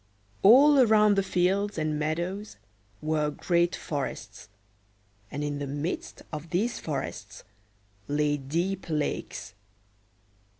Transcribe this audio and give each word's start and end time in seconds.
All 0.41 0.79
around 0.79 1.13
the 1.13 1.21
fields 1.21 1.77
and 1.77 1.99
meadows 1.99 2.57
were 3.03 3.29
great 3.29 3.75
forests, 3.75 4.49
and 5.29 5.43
in 5.43 5.59
the 5.59 5.67
midst 5.67 6.23
of 6.33 6.49
these 6.49 6.79
forests 6.79 7.43
lay 8.07 8.37
deep 8.37 8.89
lakes. 8.89 9.53